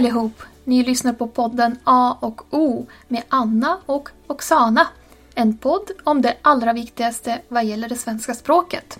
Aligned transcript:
allihop! 0.00 0.32
Ni 0.64 0.84
lyssnar 0.84 1.12
på 1.12 1.26
podden 1.26 1.78
A 1.84 2.16
och 2.20 2.54
O 2.54 2.86
med 3.08 3.22
Anna 3.28 3.78
och 3.86 4.08
Oksana. 4.26 4.86
En 5.34 5.56
podd 5.56 5.90
om 6.04 6.22
det 6.22 6.36
allra 6.42 6.72
viktigaste 6.72 7.40
vad 7.48 7.64
gäller 7.64 7.88
det 7.88 7.96
svenska 7.96 8.34
språket. 8.34 8.98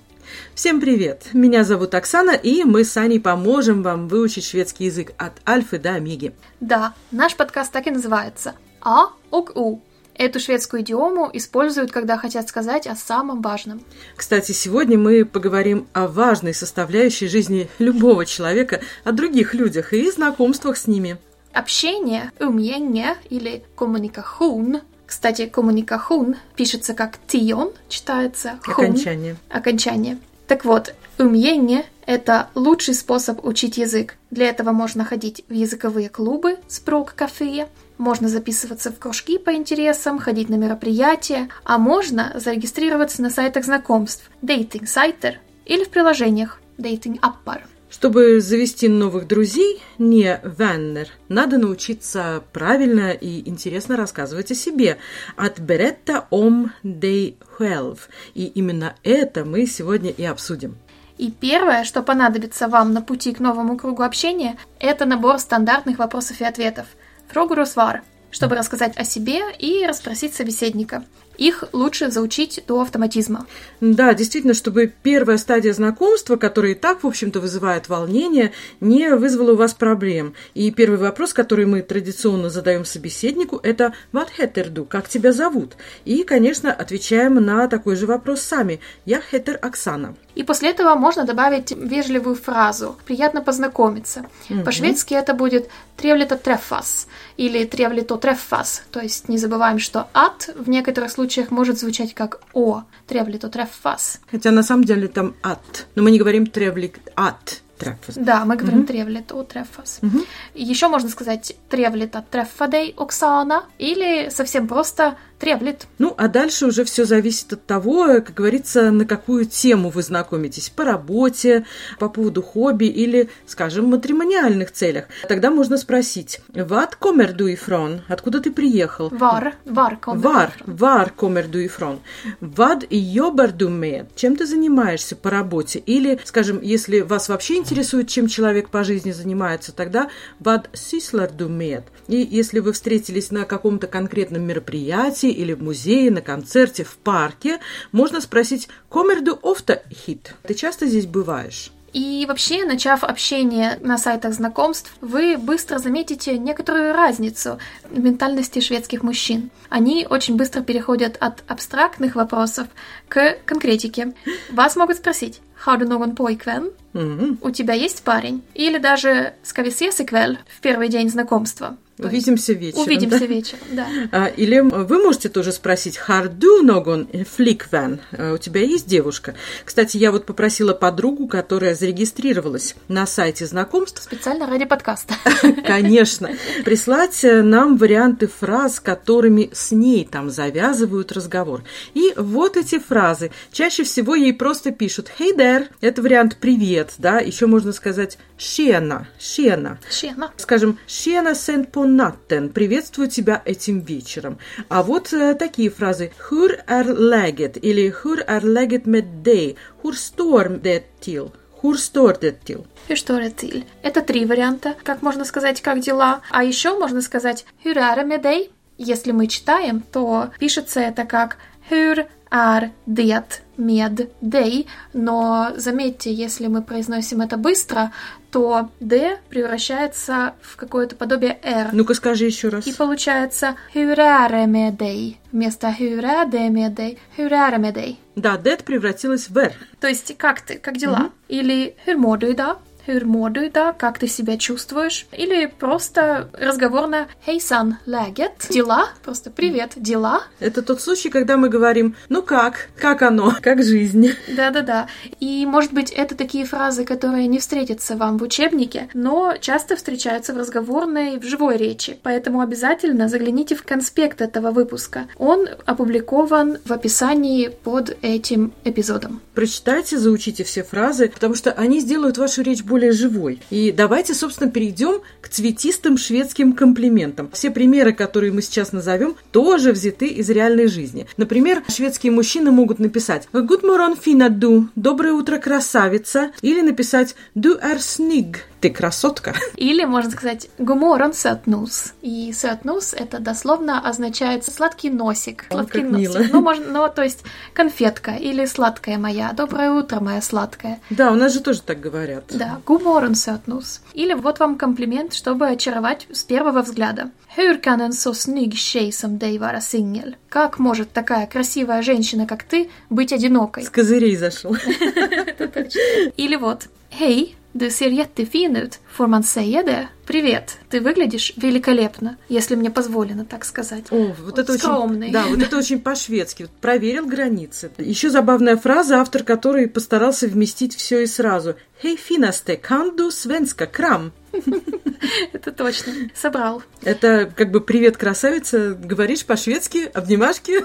Всем 0.55 0.81
привет! 0.81 1.29
Меня 1.33 1.65
зовут 1.65 1.95
Оксана, 1.95 2.33
и 2.33 2.65
мы 2.65 2.85
с 2.85 2.97
Аней 2.97 3.21
поможем 3.21 3.83
вам 3.83 4.09
выучить 4.09 4.45
шведский 4.45 4.85
язык 4.85 5.13
от 5.17 5.33
альфы 5.49 5.79
до 5.79 5.95
омеги. 5.95 6.33
Да, 6.61 6.93
наш 7.11 7.35
подкаст 7.35 7.73
так 7.73 7.87
и 7.87 7.91
называется 7.91 8.53
А 8.81 9.07
och 9.31 9.57
У. 9.57 9.81
Эту 10.21 10.39
шведскую 10.39 10.83
идиому 10.83 11.31
используют, 11.33 11.93
когда 11.93 12.19
хотят 12.19 12.47
сказать 12.47 12.87
о 12.87 12.95
самом 12.95 13.41
важном. 13.41 13.81
Кстати, 14.15 14.53
сегодня 14.53 14.99
мы 14.99 15.25
поговорим 15.25 15.87
о 15.95 16.09
важной 16.09 16.53
составляющей 16.53 17.27
жизни 17.27 17.71
любого 17.79 18.27
человека, 18.27 18.83
о 19.03 19.13
других 19.13 19.55
людях 19.55 19.95
и 19.95 20.11
знакомствах 20.11 20.77
с 20.77 20.87
ними. 20.87 21.17
Общение, 21.55 22.33
умение 22.39 23.17
или 23.31 23.65
коммуникation. 23.75 24.83
Кстати, 25.07 25.51
коммуникation 25.51 26.37
пишется 26.55 26.93
как 26.93 27.17
тион, 27.27 27.73
читается 27.89 28.59
хун. 28.63 28.75
Окончание. 28.75 29.37
Окончание. 29.49 30.19
Так 30.47 30.67
вот, 30.67 30.95
умение– 31.19 31.87
это 32.05 32.51
лучший 32.55 32.93
способ 32.93 33.43
учить 33.43 33.79
язык. 33.79 34.17
Для 34.31 34.51
этого 34.51 34.73
можно 34.73 35.03
ходить 35.07 35.47
в 35.49 35.55
языковые 35.55 36.11
клубы, 36.11 36.59
спрок-кафе, 36.69 37.69
можно 38.01 38.29
записываться 38.29 38.91
в 38.91 38.99
кружки 38.99 39.39
по 39.39 39.55
интересам, 39.55 40.19
ходить 40.19 40.49
на 40.49 40.55
мероприятия, 40.55 41.49
а 41.65 41.79
можно 41.79 42.33
зарегистрироваться 42.35 43.23
на 43.23 43.31
сайтах 43.31 43.65
знакомств, 43.65 44.29
дейтинг-сайтер 44.43 45.39
или 45.67 45.85
в 45.85 45.91
приложениях, 45.91 46.61
дейтинг-аппар. 46.79 47.67
Чтобы 47.91 48.41
завести 48.41 48.89
новых 48.89 49.27
друзей, 49.27 49.83
не 49.99 50.41
веннер, 50.45 51.09
надо 51.29 51.59
научиться 51.59 52.43
правильно 52.53 53.11
и 53.11 53.49
интересно 53.49 53.97
рассказывать 53.97 54.51
о 54.53 54.55
себе. 54.55 54.99
От 55.37 55.59
беретта 55.59 56.27
ом 56.31 56.73
дей 56.85 57.37
själv. 57.59 57.99
И 58.35 58.47
именно 58.47 58.95
это 59.03 59.45
мы 59.45 59.67
сегодня 59.67 60.11
и 60.11 60.25
обсудим. 60.25 60.77
И 61.19 61.31
первое, 61.31 61.85
что 61.85 62.03
понадобится 62.03 62.67
вам 62.67 62.95
на 62.95 63.03
пути 63.03 63.35
к 63.35 63.41
новому 63.41 63.77
кругу 63.77 64.05
общения, 64.05 64.57
это 64.79 65.05
набор 65.05 65.39
стандартных 65.39 65.99
вопросов 65.99 66.41
и 66.41 66.45
ответов. 66.45 66.87
Фрогуру 67.31 67.65
свар, 67.65 68.03
чтобы 68.33 68.57
рассказать 68.57 68.97
о 68.97 69.05
себе 69.05 69.41
и 69.57 69.87
расспросить 69.87 70.35
собеседника. 70.35 71.05
Их 71.41 71.65
лучше 71.73 72.11
заучить 72.11 72.63
до 72.67 72.83
автоматизма. 72.83 73.47
Да, 73.81 74.13
действительно, 74.13 74.53
чтобы 74.53 74.93
первая 75.03 75.39
стадия 75.39 75.73
знакомства, 75.73 76.37
которая 76.37 76.73
и 76.73 76.75
так, 76.75 77.03
в 77.03 77.07
общем-то, 77.07 77.41
вызывает 77.41 77.89
волнение, 77.89 78.53
не 78.81 79.09
вызвала 79.15 79.53
у 79.53 79.57
вас 79.57 79.73
проблем. 79.73 80.35
И 80.53 80.71
первый 80.71 80.99
вопрос, 80.99 81.33
который 81.33 81.65
мы 81.65 81.81
традиционно 81.81 82.51
задаем 82.51 82.85
собеседнику, 82.85 83.59
это 83.63 83.95
«What 84.13 84.29
heter 84.39 84.85
Как 84.85 85.09
тебя 85.09 85.33
зовут?» 85.33 85.77
И, 86.05 86.25
конечно, 86.25 86.71
отвечаем 86.75 87.37
на 87.37 87.69
такой 87.69 87.97
же 87.97 88.07
вопрос 88.07 88.43
сами. 88.43 88.81
«Я 89.07 89.23
хетер 89.23 89.59
Оксана». 89.63 90.15
И 90.35 90.45
после 90.45 90.71
этого 90.71 90.95
можно 90.95 91.25
добавить 91.25 91.73
вежливую 91.73 92.37
фразу 92.37 92.97
«приятно 93.07 93.41
познакомиться». 93.41 94.27
Мгм. 94.51 94.65
По-шведски 94.65 95.15
это 95.15 95.33
будет 95.33 95.71
«тревлито 95.97 96.37
треффас» 96.37 97.09
или 97.39 97.65
«тревлито 97.65 98.17
треффас». 98.17 98.83
То 98.91 99.01
есть 99.01 99.29
не 99.29 99.39
забываем, 99.39 99.79
что 99.79 100.09
«от» 100.13 100.51
в 100.55 100.69
некоторых 100.69 101.11
случаях 101.11 101.30
может 101.51 101.79
звучать 101.79 102.15
как 102.15 102.41
«о». 102.53 102.83
«Тревлито 103.07 103.49
треффас». 103.49 104.21
Хотя 104.31 104.51
на 104.51 104.63
самом 104.63 104.85
деле 104.85 105.09
там 105.09 105.35
«от». 105.43 105.87
Но 105.95 106.03
мы 106.03 106.11
не 106.11 106.19
говорим 106.19 106.47
«тревлик 106.47 106.99
от». 107.15 107.63
Треффас. 107.81 108.15
Да, 108.17 108.45
мы 108.45 108.57
говорим 108.57 108.87
«тревлито 108.87 109.43
треффас». 109.43 109.99
Мгм. 110.03 110.25
Еще 110.55 110.89
можно 110.89 111.09
сказать 111.09 111.57
«тревлито 111.69 112.25
треффа 112.31 112.69
дей 112.69 112.95
Оксана» 112.97 113.65
или 113.79 114.29
совсем 114.31 114.69
просто 114.69 115.17
«тревлит». 115.39 115.87
Ну, 115.99 116.15
а 116.17 116.29
дальше 116.29 116.67
уже 116.67 116.85
все 116.85 117.05
зависит 117.05 117.53
от 117.53 117.65
того, 117.65 118.07
как 118.07 118.35
говорится, 118.35 118.91
на 118.91 119.07
какую 119.07 119.47
тему 119.47 119.89
вы 119.89 120.03
знакомитесь. 120.03 120.69
По 120.69 120.85
работе, 120.85 121.65
по 121.99 122.09
поводу 122.09 122.43
хобби 122.43 122.85
или, 122.85 123.31
скажем, 123.47 123.87
матримониальных 123.87 124.71
целях. 124.73 125.07
Тогда 125.27 125.51
можно 125.51 125.79
спросить 125.79 126.41
«What 126.53 126.93
kommer 127.01 127.35
du 127.35 127.47
ifrån?» 127.53 128.01
Откуда 128.09 128.41
ты 128.41 128.51
приехал? 128.51 129.09
«Вар», 129.11 129.55
«вар» 129.65 131.13
kommer 131.17 131.49
du 131.51 131.65
ifrån? 131.65 132.01
Vad 132.41 132.85
jobbar 132.91 133.53
du 133.53 133.69
med? 133.69 134.07
Чем 134.15 134.37
ты 134.37 134.47
занимаешься 134.47 135.17
по 135.17 135.31
работе? 135.31 135.79
Или, 135.79 136.21
скажем, 136.25 136.61
если 136.63 137.01
вас 137.01 137.29
вообще 137.29 137.55
интересует, 137.55 137.70
чем 138.05 138.27
человек 138.29 138.69
по 138.71 138.85
жизни 138.85 139.13
занимается, 139.13 139.73
тогда 139.73 140.11
sysslar 140.41 141.35
du 141.35 141.49
med? 141.49 141.85
И 142.09 142.17
если 142.17 142.61
вы 142.61 142.73
встретились 142.73 143.31
на 143.31 143.45
каком-то 143.45 143.87
конкретном 143.87 144.43
мероприятии 144.43 145.31
или 145.31 145.53
в 145.53 145.63
музее, 145.63 146.11
на 146.11 146.21
концерте, 146.21 146.85
в 146.85 146.97
парке, 146.97 147.61
можно 147.93 148.21
спросить 148.21 148.69
«Kommer 148.91 149.23
du 149.23 149.41
ofta 149.41 149.81
hit?» 149.91 150.31
Ты 150.43 150.55
часто 150.55 150.87
здесь 150.87 151.07
бываешь? 151.07 151.73
И 151.93 152.25
вообще, 152.29 152.65
начав 152.65 153.03
общение 153.03 153.79
на 153.81 153.99
сайтах 153.99 154.33
знакомств, 154.35 154.93
вы 155.01 155.37
быстро 155.37 155.79
заметите 155.79 156.39
некоторую 156.39 156.93
разницу 156.93 157.59
в 157.91 157.99
ментальности 157.99 158.61
шведских 158.61 159.03
мужчин. 159.03 159.51
Они 159.69 160.07
очень 160.09 160.37
быстро 160.37 160.63
переходят 160.63 161.17
от 161.19 161.43
абстрактных 161.49 162.15
вопросов 162.15 162.69
к 163.09 163.39
конкретике. 163.45 164.15
Вас 164.53 164.77
могут 164.77 164.99
спросить 164.99 165.41
«Har 165.61 165.77
du 165.77 165.87
någon 165.87 166.15
pojkvän?» 166.15 166.71
Мгм. 166.93 167.39
«У 167.41 167.51
тебя 167.51 167.75
есть 167.75 168.03
парень?» 168.05 168.43
Или 168.55 168.79
даже 168.79 169.35
«Ska 169.43 169.63
vi 169.63 169.69
ses 169.69 170.01
ikväll?» 170.01 170.37
в 170.49 170.61
первый 170.61 170.89
день 170.89 171.11
знакомства. 171.11 171.77
Увидимся 172.05 172.53
вечером. 172.53 172.83
Увидимся 172.85 173.21
да? 173.21 173.27
вечером, 173.27 173.61
да. 173.73 173.87
А, 174.13 174.27
Или 174.27 174.61
вы 174.61 175.03
можете 175.03 175.29
тоже 175.29 175.53
спросить 175.53 175.99
«Har 176.09 176.29
du 176.29 176.63
någon 176.63 177.09
flickvän?» 177.37 178.01
А, 178.13 178.35
У 178.35 178.39
тебя 178.39 178.63
есть 178.63 178.87
девушка? 178.87 179.35
Кстати, 179.65 179.97
я 179.97 180.13
вот 180.13 180.27
попросила 180.27 180.75
подругу, 180.75 181.29
которая 181.29 181.75
зарегистрировалась 181.75 182.75
на 182.89 183.07
сайте 183.07 183.47
знакомств, 183.47 184.03
Специально 184.03 184.47
ради 184.47 184.65
подкаста. 184.65 185.15
конечно, 185.67 186.31
прислать 186.65 187.25
э, 187.25 187.43
нам 187.43 187.77
варианты 187.77 188.27
фраз, 188.27 188.81
которыми 188.81 189.51
с 189.53 189.73
ней 189.73 190.09
там 190.11 190.31
завязывают 190.31 191.13
разговор. 191.13 191.63
И 191.95 192.13
вот 192.17 192.57
эти 192.57 192.79
фразы. 192.79 193.31
Чаще 193.53 193.85
всего 193.85 194.15
ей 194.15 194.33
просто 194.33 194.71
пишут 194.71 195.11
«Hey 195.19 195.37
there!» 195.37 195.69
Это 195.81 196.03
вариант 196.03 196.37
«Привет», 196.41 196.93
да? 196.99 197.19
Еще 197.19 197.47
можно 197.47 197.73
сказать 197.73 198.19
«Шена», 198.39 199.09
«Шена». 199.19 199.79
Тjena. 199.91 200.31
Скажем, 200.37 200.79
«Tjena 200.87 201.35
sen 201.35 201.67
på 201.67 201.85
natten»– 201.97 202.49
«Приветствую 202.55 203.09
тебя 203.09 203.43
этим 203.45 203.81
вечером». 203.81 204.39
А 204.69 204.83
вот 204.83 205.13
э, 205.13 205.35
такие 205.35 205.71
фразы 205.71 206.13
«Hur 206.31 206.59
är 206.67 206.85
läget?» 206.85 207.57
или 207.57 207.93
«Hur 208.03 208.21
är 208.21 208.41
läget 208.41 208.87
med 208.87 209.05
dig?» 209.05 209.57
«Hur 209.83 209.93
står 209.93 210.61
det 210.63 211.01
till?» 211.01 211.31
«Hur 211.63 211.75
står 211.75 212.17
det 212.21 212.45
till?» 212.45 212.65
Hur 212.89 212.97
står 212.97 213.21
det 213.21 213.31
till? 213.31 213.65
Это 213.83 214.01
три 214.03 214.25
варианта, 214.25 214.75
как 214.83 215.03
можно 215.03 215.25
сказать, 215.25 215.61
как 215.61 215.81
дела. 215.81 216.23
А 216.31 216.43
еще 216.43 216.77
можно 216.77 217.03
сказать 217.03 217.45
med 217.65 218.23
dig? 218.23 218.51
Если 218.79 219.13
мы 219.13 219.29
читаем, 219.29 219.83
то 219.93 220.31
пишется 220.41 220.81
это 220.81 221.05
как 221.05 221.37
Hur 221.71 222.07
är 222.31 222.71
det 222.87 223.43
med 223.57 224.07
dig? 224.21 224.67
Но 224.93 225.53
заметьте, 225.57 226.13
если 226.13 226.47
мы 226.47 226.63
произносим 226.63 227.21
это 227.21 227.37
быстро, 227.37 227.93
то 228.31 228.71
D 228.79 229.19
превращается 229.29 230.35
в 230.41 230.57
какое-то 230.57 230.97
подобие 230.97 231.39
R. 231.43 231.71
Ну-ка 231.73 231.95
скажи 231.95 232.27
еще 232.27 232.49
раз. 232.49 232.67
И 232.67 232.73
получается 232.73 233.57
Hur 233.75 233.99
är 233.99 234.29
det 234.29 234.47
med 234.47 234.75
dig? 234.75 235.21
Вместо 235.31 235.69
Hur 235.69 236.05
är 236.05 236.27
det 236.27 236.51
med 236.51 236.73
dig? 236.73 236.99
Hur 237.17 237.33
är 237.33 237.51
det 237.51 237.59
med 237.59 237.75
dig? 237.75 238.01
Да, 238.15 238.37
that 238.37 238.65
превратилась 238.65 239.29
в 239.29 239.39
«р». 239.39 239.53
То 239.81 239.89
есть, 239.89 240.17
как 240.19 240.41
ты, 240.43 240.59
как 240.59 240.77
дела? 240.77 241.11
Или 241.29 241.75
hur 241.85 241.97
mår 241.97 242.17
du 242.17 242.29
idag? 242.29 242.57
Hur 242.87 243.05
mår 243.05 243.31
du 243.31 243.47
idag? 243.47 243.77
Как 243.79 243.99
ты 243.99 244.09
себя 244.09 244.37
чувствуешь? 244.37 245.07
Или 245.13 245.47
просто 245.47 246.31
разговорно 246.33 247.09
Hejsan, 247.27 247.75
läget? 247.87 248.49
Дела? 248.51 248.89
Просто 249.05 249.31
привет, 249.31 249.73
дела? 249.77 250.23
Это 250.41 250.63
тот 250.63 250.81
случай, 250.81 251.11
когда 251.11 251.37
мы 251.37 251.49
говорим 251.49 251.95
«Ну 252.09 252.23
как? 252.23 252.69
Как 252.77 253.03
оно? 253.03 253.35
Как 253.43 253.63
жизнь?» 253.63 254.13
Да-да-да. 254.29 254.89
И, 255.21 255.45
может 255.47 255.73
быть, 255.73 255.91
это 255.91 256.15
такие 256.15 256.45
фразы, 256.47 256.85
которые 256.85 257.27
не 257.27 257.39
встретятся 257.39 257.97
вам 257.97 258.17
в 258.17 258.23
учебнике, 258.23 258.89
но 258.95 259.35
часто 259.41 259.77
встречаются 259.77 260.33
в 260.33 260.39
разговорной, 260.39 261.19
в 261.19 261.25
живой 261.25 261.57
речи. 261.59 261.99
Поэтому 262.03 262.41
обязательно 262.41 263.09
загляните 263.09 263.55
в 263.55 263.63
конспект 263.63 264.21
этого 264.21 264.51
выпуска. 264.53 265.07
Он 265.19 265.49
опубликован 265.67 266.59
в 266.65 266.73
описании 266.73 267.49
под 267.49 267.97
этим 268.03 268.53
эпизодом. 268.65 269.21
Прочитайте, 269.35 269.99
заучите 269.99 270.45
все 270.45 270.63
фразы, 270.63 271.09
потому 271.09 271.35
что 271.35 271.53
они 271.53 271.81
сделают 271.81 272.19
вашу 272.19 272.43
речь 272.43 272.65
более 272.71 272.93
живой. 272.93 273.41
И 273.51 273.73
давайте, 273.73 274.15
собственно, 274.15 274.51
перейдем 274.51 275.01
к 275.21 275.29
цветистым 275.29 275.99
шведским 275.99 276.53
комплиментам. 276.53 277.29
Все 277.33 277.51
примеры, 277.51 277.93
которые 277.93 278.33
мы 278.33 278.43
сейчас 278.43 278.73
назовем, 278.73 279.17
тоже 279.33 279.73
взяты 279.73 280.07
из 280.07 280.31
реальной 280.31 280.69
жизни. 280.69 281.07
Например, 281.17 281.63
шведские 281.69 282.13
мужчины 282.13 282.51
могут 282.53 282.79
написать 282.79 283.29
«Good 283.33 283.63
morning, 283.63 283.99
fina 284.03 284.29
du»– 284.29 284.69
«Доброе 284.77 285.13
утро, 285.13 285.39
красавица» 285.39 286.31
или 286.43 286.61
написать 286.61 287.17
«Du 287.35 287.59
är 287.61 287.79
snygg» 287.79 288.37
Ты 288.61 288.71
красотка. 288.71 289.35
Или 289.57 289.85
можно 289.85 290.11
сказать 290.11 290.49
«гуморон 290.59 291.13
sötnos». 291.13 291.93
И 292.03 292.31
sötnos 292.33 292.95
это 292.95 293.19
дословно 293.19 293.81
означает 293.89 294.45
«сладкий 294.45 294.91
носик». 294.91 295.47
О, 295.49 295.55
Сладкий 295.55 295.83
носик. 295.83 295.99
мило. 295.99 296.19
Ну, 296.31 296.43
можно, 296.43 296.67
ну, 296.67 296.89
то 296.95 297.03
есть 297.03 297.21
конфетка 297.55 298.11
или 298.13 298.45
сладкая 298.45 298.99
моя. 298.99 299.33
Доброе 299.33 299.71
утро, 299.71 300.01
моя 300.01 300.21
сладкая. 300.21 300.81
Да, 300.91 301.11
у 301.11 301.15
нас 301.15 301.33
же 301.33 301.41
тоже 301.41 301.63
так 301.63 301.81
говорят. 301.81 302.25
Да, 302.29 302.61
гуморон 302.67 303.13
sötnos. 303.13 303.81
Или 303.95 304.13
вот 304.15 304.39
вам 304.41 304.57
комплимент, 304.59 305.15
чтобы 305.15 305.49
очаровать 305.49 306.07
с 306.13 306.23
первого 306.25 306.61
взгляда. 306.63 307.11
Hur 307.37 307.61
kan 307.61 307.81
en 307.81 307.93
så 307.93 308.13
snygg 308.13 308.55
tjej 308.55 308.93
som 308.93 309.17
dig 309.17 309.39
vara 309.39 309.61
singel? 309.61 310.17
Как 310.29 310.59
может 310.59 310.93
такая 310.93 311.27
красивая 311.29 311.81
женщина, 311.81 312.27
как 312.27 312.43
ты, 312.43 312.69
быть 312.91 313.13
одинокой? 313.13 313.63
С 313.63 313.71
козырей 313.71 314.17
зашел. 314.17 314.57
Или 316.17 316.37
вот. 316.37 316.65
Hej, 316.91 317.37
du 317.53 317.71
ser 317.71 317.91
jättefin 317.91 318.57
ut. 318.57 318.79
Får 318.93 319.07
man 319.07 319.23
säga 319.23 319.63
det? 319.63 319.89
Привет, 320.07 320.59
ты 320.69 320.81
выглядишь 320.81 321.33
великолепно, 321.37 322.17
если 322.29 322.57
мне 322.57 322.71
позволено 322.71 323.25
так 323.25 323.45
сказать. 323.45 323.85
О, 323.91 324.13
вот 324.25 324.39
это 324.39 324.59
Скромный. 324.59 325.07
очень, 325.09 325.13
да, 325.13 325.27
вот 325.27 325.43
это 325.43 325.57
очень 325.57 325.81
по-шведски. 325.81 326.43
Вот 326.43 326.53
проверил 326.53 327.07
границы. 327.07 327.71
Еще 327.79 328.11
забавная 328.11 328.57
фраза, 328.57 329.01
автор 329.01 329.23
которой 329.23 329.69
постарался 329.69 330.27
вместить 330.27 330.75
все 330.75 331.03
и 331.03 331.07
сразу. 331.07 331.55
Хей, 331.81 331.97
финасте, 331.97 332.57
канду 332.57 333.11
свенска 333.11 333.67
крам. 333.67 334.13
Это 335.33 335.53
точно. 335.53 335.93
Собрал. 336.15 336.63
Это 336.83 337.33
как 337.35 337.51
бы 337.51 337.61
привет, 337.61 337.97
красавица, 337.97 338.75
говоришь 338.75 339.25
по-шведски, 339.25 339.91
обнимашки. 339.93 340.61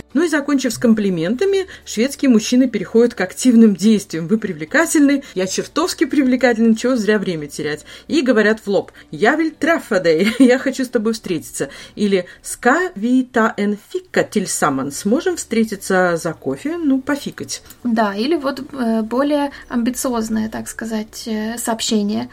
Ну 0.12 0.24
и 0.24 0.28
закончив 0.28 0.72
с 0.72 0.78
комплиментами, 0.78 1.68
шведские 1.84 2.30
мужчины 2.32 2.68
переходят 2.68 3.14
к 3.14 3.20
активным 3.20 3.76
действиям. 3.76 4.26
Вы 4.26 4.38
привлекательны, 4.38 5.22
я 5.34 5.46
чертовски 5.46 6.04
привлекательный, 6.04 6.74
чего 6.74 6.96
зря 6.96 7.16
время 7.16 7.46
терять. 7.46 7.84
И 8.08 8.20
говорят 8.20 8.58
в 8.58 8.66
лоб, 8.66 8.90
я 9.12 9.36
виль 9.36 9.52
трафадей, 9.52 10.34
я 10.40 10.58
хочу 10.58 10.84
с 10.84 10.88
тобой 10.88 11.12
встретиться. 11.12 11.70
Или 11.94 12.26
ска 12.42 12.90
вита 12.96 13.54
эн 13.56 13.78
фика 13.90 14.24
тильсаман, 14.24 14.90
сможем 14.90 15.36
встретиться 15.36 16.16
за 16.16 16.32
кофе, 16.32 16.76
ну, 16.76 17.00
пофикать. 17.00 17.62
Да, 17.84 18.12
или 18.12 18.34
вот 18.34 18.64
э, 18.72 19.02
более 19.02 19.52
амбициозное, 19.68 20.48
так 20.48 20.68
сказать, 20.68 21.22
э, 21.26 21.56
сообщение. 21.56 22.30